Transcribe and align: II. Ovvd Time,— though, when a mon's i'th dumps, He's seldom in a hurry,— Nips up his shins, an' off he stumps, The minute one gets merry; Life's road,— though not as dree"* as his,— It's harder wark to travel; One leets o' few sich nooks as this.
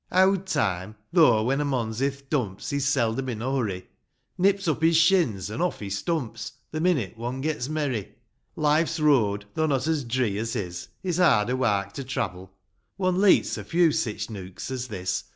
II. 0.11 0.17
Ovvd 0.21 0.45
Time,— 0.51 0.95
though, 1.13 1.43
when 1.43 1.61
a 1.61 1.63
mon's 1.63 2.01
i'th 2.01 2.27
dumps, 2.27 2.71
He's 2.71 2.87
seldom 2.87 3.29
in 3.29 3.39
a 3.39 3.51
hurry,— 3.55 3.87
Nips 4.39 4.67
up 4.67 4.81
his 4.81 4.97
shins, 4.97 5.51
an' 5.51 5.61
off 5.61 5.79
he 5.79 5.91
stumps, 5.91 6.53
The 6.71 6.81
minute 6.81 7.19
one 7.19 7.39
gets 7.39 7.69
merry; 7.69 8.15
Life's 8.55 8.99
road,— 8.99 9.45
though 9.53 9.67
not 9.67 9.85
as 9.85 10.03
dree"* 10.03 10.39
as 10.39 10.53
his,— 10.53 10.87
It's 11.03 11.19
harder 11.19 11.55
wark 11.55 11.93
to 11.93 12.03
travel; 12.03 12.51
One 12.97 13.21
leets 13.21 13.59
o' 13.59 13.63
few 13.63 13.91
sich 13.91 14.27
nooks 14.31 14.71
as 14.71 14.87
this. 14.87 15.25